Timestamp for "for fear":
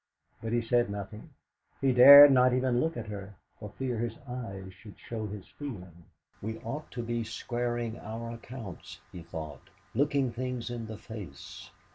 3.59-3.99